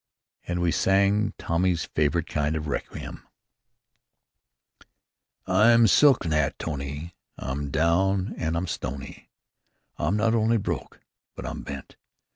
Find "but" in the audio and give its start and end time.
11.35-11.45